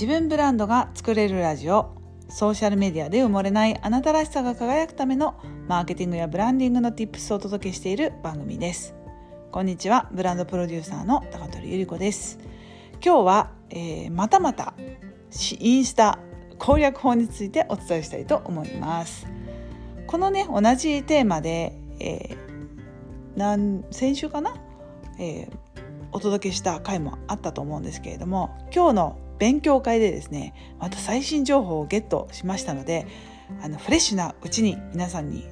[0.00, 1.94] 自分ブランドが作れるラジオ。
[2.30, 5.38] ソーシャルメディアで埋もれないあなたらしさが輝くための
[5.68, 8.94] マーケティングやブランディングの Tips をお届けしている番組です。
[9.52, 10.08] こんにちは。
[10.10, 12.38] ブランドプロデューサーの高取ゆり子です。
[13.04, 14.72] 今日は、えー、またまた
[15.58, 16.18] インスタ
[16.58, 19.26] 攻略法についてお伝えしたいと思います。
[20.06, 24.54] このね同じテーマで、えー、先週かな、
[25.18, 25.50] えー、
[26.12, 33.06] お届けした回もあったと思うんですけれども今日の勉強会でですねまた最新情報をゲットしましたので
[33.62, 35.48] あのフレッシュなうちに皆さんに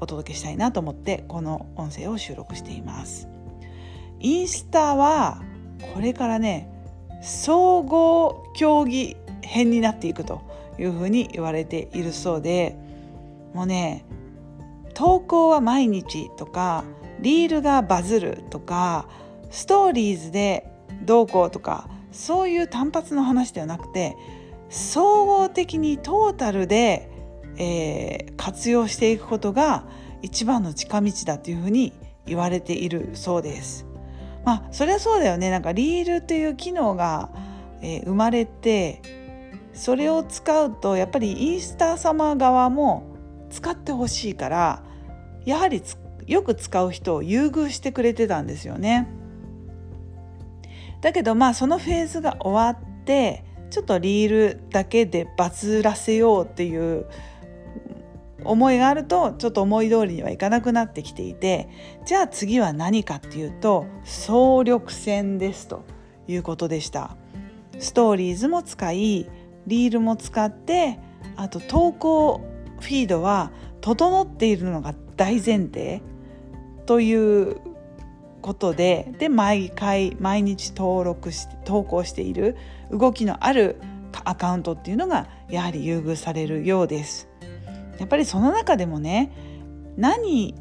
[0.00, 3.28] お届けしたいなと思ってこの音声を収録しています。
[4.20, 5.42] インスタは
[5.94, 6.68] これからね
[7.22, 10.42] 総合競技編になっていくと
[10.78, 12.76] いうふうに言われているそうで
[13.54, 14.04] もうね
[14.94, 16.84] 投稿は毎日とか
[17.20, 19.08] リールがバズるとか
[19.50, 20.70] ストーリーズで
[21.04, 24.16] どうこうとかそういう単発の話ではなくて
[24.68, 27.10] 総合的にトータルで、
[27.56, 29.84] えー、活用していくことが
[30.22, 31.92] 一番の近道だというふうに
[32.26, 33.86] 言われているそうです。
[34.44, 37.30] まあそりゃそうだよねなんかリールという機能が、
[37.80, 39.02] えー、生まれて
[39.72, 43.16] それを使うとやっぱりインスタ様側も
[43.50, 44.82] 使ってほしいから
[45.44, 45.82] やはり
[46.26, 49.08] よく使う人を優遇してくれてたんですよね。
[51.02, 57.06] だけどまあそのフェーズが終わってちょっとリールだけでバズらせようっていう
[58.44, 61.68] 思いがあるとちょっと思い通りにはいかなくなってきていて
[62.06, 65.84] じゃあ次は何かっていうと総力戦ですと
[66.28, 67.16] いうことでした。
[67.78, 69.28] ストーリーズも使い
[69.66, 70.98] リールも使って
[71.36, 72.40] あと投稿
[72.80, 76.02] フィードは整っているのが大前提
[76.86, 77.71] という
[78.42, 82.56] ことでで毎回毎日登録して投稿している
[82.90, 83.80] 動きのある
[84.24, 87.28] アカウントっていうのがやはり優遇されるようです。
[87.98, 89.32] やっぱりその中でもね
[89.96, 90.54] 何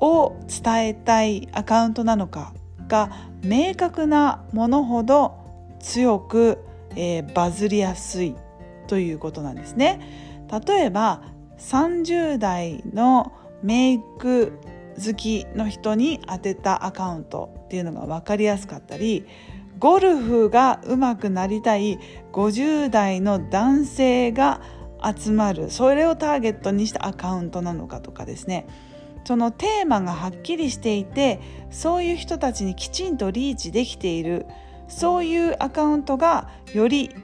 [0.00, 2.54] を伝えたいアカウントなのか
[2.88, 3.10] が
[3.42, 5.34] 明確なものほど
[5.80, 6.58] 強く、
[6.90, 8.36] えー、バズりやすい
[8.86, 10.00] ということなんですね。
[10.66, 11.22] 例えば
[11.58, 13.32] 30代の
[13.62, 14.58] メイク
[14.96, 19.26] 好きの人に当てたアカウントっていうのが分かりやすかったり
[19.78, 21.98] ゴルフが上手くなりたい
[22.32, 24.60] 50代の男性が
[25.02, 28.66] 集まるそれをターゲットにしたアカウントなのかとかですね。
[29.24, 34.46] そのテーマがはっきりしていてそういう人たちにきちんとリーチできている
[34.88, 37.14] そういうアカウントがより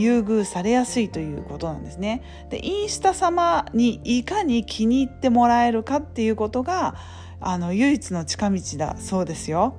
[0.00, 2.22] 優遇されやすいということなんですね。
[2.50, 6.94] でインスタ様にいかに気に入ってもらえるかっていうことが
[7.40, 9.74] あの唯一の近道だそうですよ。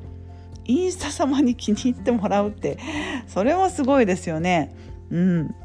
[0.66, 2.78] インスタ様に気に入ってもらうって
[3.28, 4.76] それもすごいですよね。
[5.10, 5.56] うん、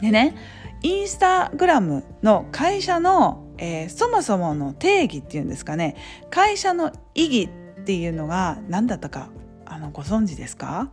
[0.00, 0.34] でね
[0.82, 5.96] インスタグラムの会社の、えー、そもそもの定義っていうんですかね
[6.30, 7.50] 会社の意義
[7.80, 9.30] っていうのが何だったか
[9.64, 10.90] あのご存知ですか？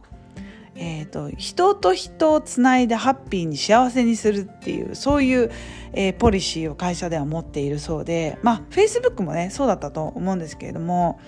[0.76, 5.52] えーと、人と人をつないでハッピーに幸せにするっていうそういう、
[5.94, 11.20] えー、ポリシーを会社では持っているそうでまあフェイスブックもねそうだったと思うんですけれども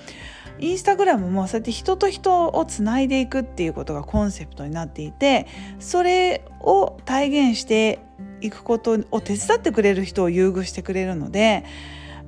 [0.59, 5.48] インスタグラムもそうやって人と人をつないでいくっていうことがコンセプトになっていて
[5.80, 8.00] それを体現して
[8.40, 11.66] いくことを手伝ってくれる人を優遇してくれるので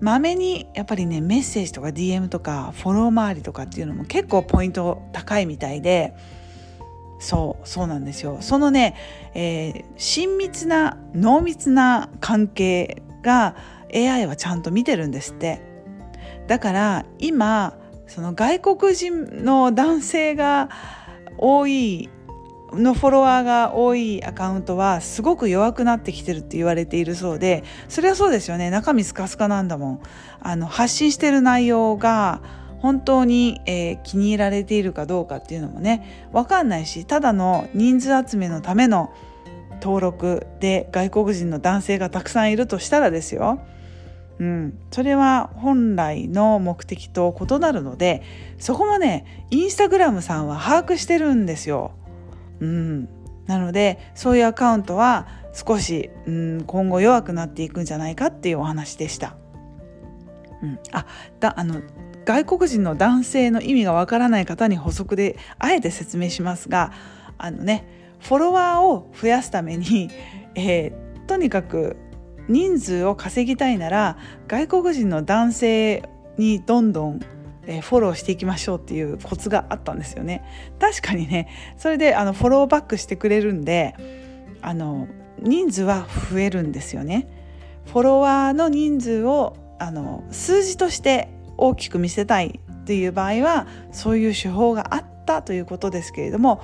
[0.02, 6.14] まめにやっぱりねメッセージとか DM とかフォロー周りとかっていうのも結構ポイント高いみたいで。
[7.20, 8.38] そうそうなんですよ。
[8.42, 8.96] そのね、
[9.34, 13.56] えー、親密な濃密な関係が
[13.94, 15.62] AI はちゃんと見てるんですって。
[16.48, 17.78] だから今
[18.08, 20.70] その外国人の男性が
[21.38, 22.10] 多い
[22.74, 28.70] のフォロワーが多いアカウントはすごく弱くなってきてるって言われているそうでそれはそうですよね。
[28.70, 30.00] 中身スカスカなんだもん。
[30.42, 32.42] あの発信してる内容が
[32.80, 39.14] 本当に、えー、気に入られているかどうかっていうのもね分かんないしただの人数集めのための
[39.82, 43.60] 登録で外国人の男性がたくさんいるとしたらですよ、
[44.40, 48.24] うん、それは本来の目的と異なるので
[48.58, 51.92] そこもねインスタグラムさんは把握してるんですよ。
[52.60, 53.10] うん、
[53.48, 59.36] なのでそういうアカウントは少し、うん、今後弱くなっていくんじゃないかっていうお話でした。
[60.62, 61.06] うん、あ
[61.40, 61.82] だあの
[62.26, 66.92] 外国人の男性の意味がわからない方に補足であえて説明しますが
[67.38, 70.10] あのねフォロワーを増やすために、
[70.56, 71.96] えー、とにかく
[72.48, 74.18] 人数を稼ぎたいなら
[74.48, 77.20] 外国人の男性にどんどん
[77.68, 80.44] えフォローしていきましょうっていうコツがあったんですよね。
[80.80, 83.96] 確かにねそれであのフォローバックしてくれるんで
[84.62, 85.08] あの
[85.40, 87.28] 人数は増えるんですよね。
[87.86, 96.62] フォロワーの人数をあの数字として大きく見せたいという場合はそういう手法があったということですけれども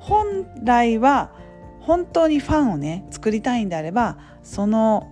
[0.00, 1.32] 本来は
[1.80, 5.08] 本当にファンをね作りたいんであればその、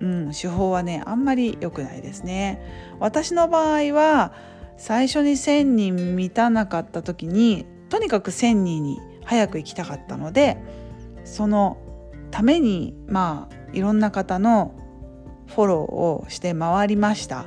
[0.00, 2.60] うん、手法はねあんまり良くないですね。
[2.98, 4.32] 私の場合は
[4.76, 10.58] 最初に1,000人満たなかった時にとにかく1,000人に早く行きたかったので
[11.24, 11.78] その
[12.30, 14.74] ためにまあいろんな方の
[15.46, 17.46] フォローをして回りました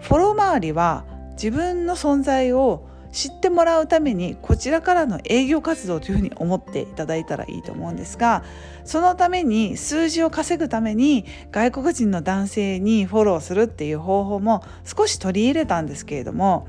[0.00, 8.44] フォロー周りは自分の存在を知ってもらうためにこちらからの営業活動というふうに思っていただいたらいいと思うんですが
[8.84, 16.68] そのために数字を稼ぐために外国人の男性にフォローするっていう方法も少し取り入れたんですけれども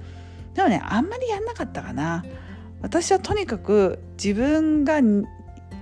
[0.55, 2.25] でもねあんまりやんなかったかな。
[2.81, 4.99] 私はとにかく自分が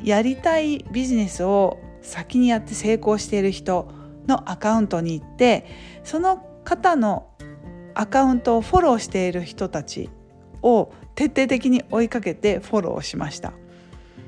[0.03, 3.89] やりたいビジネスを先にやって成功している人
[4.27, 5.65] のアカウントに行って
[6.03, 7.28] その方の
[7.95, 10.09] アカウントをフォローしている人たち
[10.61, 13.53] を徹底的に追いかけてフォローしました。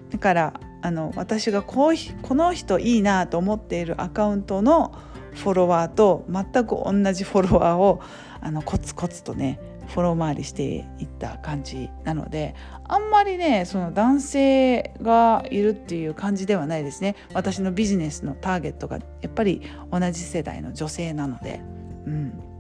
[0.10, 4.94] だからあの私がこうこの人いいなと思っているアカウントの
[5.34, 8.02] フォロワーと全く同じフォロワーを
[8.42, 12.56] あのコツコツとねフォロー回りしていった感じなので
[12.88, 17.16] あんまりねその男性がいるっていう感じではないですね。
[17.34, 19.62] 私のビジネスのターゲットがやっぱり
[19.92, 21.62] 同じ世代の女性なので、
[22.06, 22.51] うん。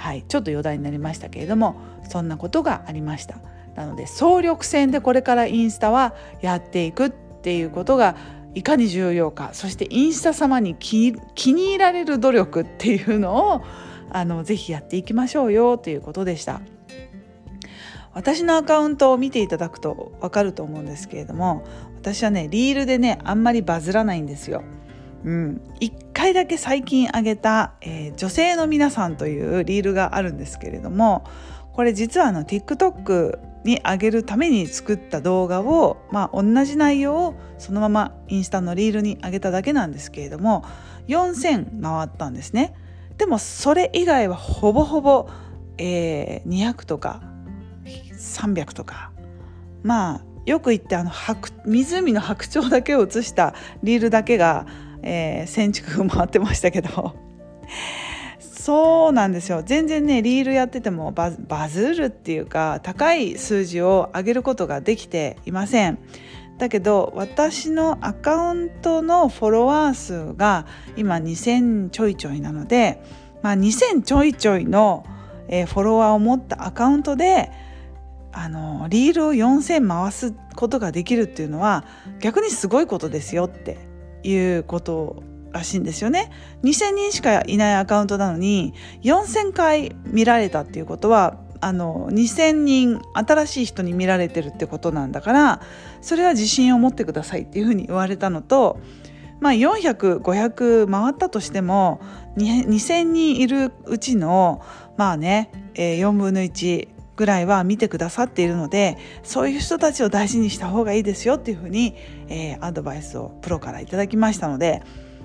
[0.00, 1.76] はい、ちょっと余談になりましたけれども
[2.08, 3.36] そんなことがありました。
[3.76, 8.16] なので総力戦でこれからインスタはやっていくっていうことが
[8.54, 11.12] いかに重要かそしてインスタ様に気
[11.52, 13.62] に入られる努力っていうのを
[14.10, 16.62] あのぜひやっていきましょうよということでした。
[18.12, 21.62] 私のアカウントを見ていただくと分かると思うんですけれども
[22.00, 24.64] 私はねリールでねあんまりバズらないんですよ。
[25.24, 31.24] うん、1回だけ最近上げた、えー、女性の皆さんというリールがあるんですけれども
[31.72, 40.64] これ実はあの TikTok に上げるために作った動画を、まあ、同じ内容をそのままインスタのリールに上げただけなんですけれども
[41.08, 42.74] 4000回ったんですね。
[43.18, 45.28] でもそれ以外はほぼほぼ、
[45.76, 47.20] えー、200とか
[47.84, 49.12] 300とか
[49.82, 51.10] まあよく言ってあの
[51.66, 54.66] 湖の白鳥だけを写したリールだけが、
[55.02, 57.14] えー、1000近く回ってましたけど
[58.40, 61.30] そうなんですよ全然ねリールやっててもバ
[61.68, 65.98] ズるっていうか高い数字を上げることができていません。
[66.58, 73.02] だけど私のアカウントのフォロワー数が今2000ちょいちょいなので、
[73.42, 75.06] まあ、2000ちょいちょいの、
[75.48, 77.50] えー、フォロワーを持ったアカウントで
[78.30, 81.86] あのリールを4000回すことができるっていうのは
[82.20, 83.89] 逆にすごいことですよって
[84.22, 85.22] いうこと
[85.52, 86.30] らしいんですよね。
[86.62, 95.60] 2000人しかいないアカウントなのに4000回見られたっていうことはあの2,000人新しい人に見られてるってことなんだから
[96.00, 98.80] それは自信を持ってくださいっていうふうに言われたのと、
[99.40, 102.00] まあ、400500回ったとしても
[102.36, 104.62] 2,000人いるうちの
[104.96, 106.88] まあね、えー、4分の1
[107.20, 111.94] ぐらいは見てくださっているのでそういう人たちを大事にした方がいいですよっていうふうに、
[112.28, 114.82] えー、アドバイスをプロからいただきましたので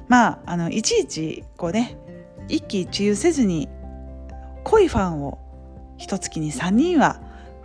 [0.09, 1.97] まああのいちいちこうね
[2.49, 3.69] 一喜一憂せずに
[4.65, 5.39] 濃いファンを
[5.97, 7.21] 一月に3人は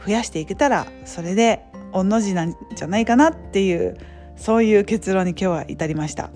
[0.06, 3.96] 増やしていけたらそれで御の字なんじゃないかなっていう
[4.36, 6.30] そういう結論に今日は至りました。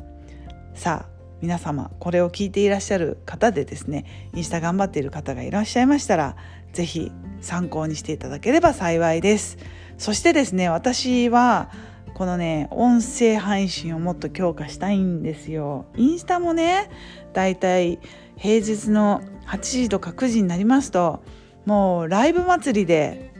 [0.74, 1.13] さあ
[1.44, 6.36] 皆様これを聞いていらっしゃる方でですねインスタ頑張っている方がいらっしゃいましたら
[6.72, 9.58] 是非参考にしていただければ幸いです
[9.98, 11.70] そしてですね私は
[12.14, 16.88] このね音声配信をもっと強化したいんですよインスタもね
[17.34, 17.98] だいたい
[18.38, 21.22] 平日の8時とか9時になりますと
[21.66, 23.34] もうライブ祭りで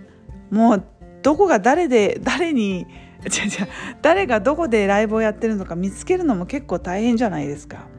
[0.51, 0.85] もう
[1.23, 3.69] どこが誰で誰に違う違う
[4.03, 7.94] 誰がどこでライブをやってるのか見つけるのも結構大変じゃないですか。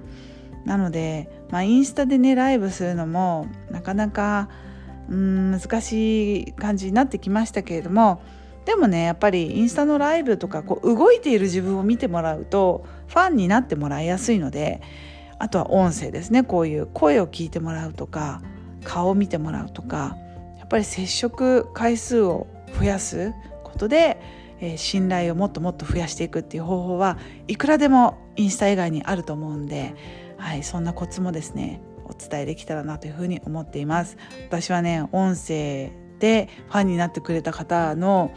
[0.66, 4.50] なので、まあ、インスタでねライブするのもなかなか
[5.10, 8.22] うん難しい感じになってきましたけれども
[8.66, 14.82] でもねやっぱりインスタのライブとかこう動いている自分を見てもらうとファンになってもらいやすいので
[15.38, 18.42] あとは音声ですねこういう声を聞いてもらうとか
[18.84, 20.18] 顔を見てもらうとか
[20.58, 22.48] やっぱり接触回数を
[22.80, 24.20] 増やすことで、
[24.60, 29.96] えー、信頼をもっともっと増やしていくっていう方法はいくらでもインスタ以外にあると思うんで、
[30.38, 34.18] はい、そんなコツもですねお伝えできたらなというふうに思っています。
[34.48, 38.34] 私はね音声でファンになってくれた方の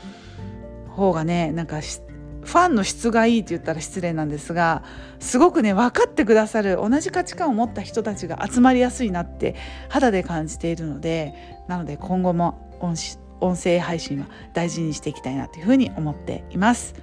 [0.88, 4.82] 方がねなんかファンの質がいいって言ったら失礼なんですが
[5.20, 9.54] すごくね分かってくださる同じ価値観を持った人たちが集まりやすいなって
[9.88, 11.34] 肌で感じているので
[11.68, 16.94] なので今後も音声配信は大事にしていきたいなというふうに思っています。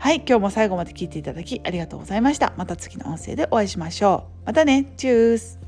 [0.00, 2.52] はい、今日も最後まで聞いていただきありがとうございました。
[2.56, 4.46] また次の音声でお会いしましょう。
[4.46, 5.58] またね、チュース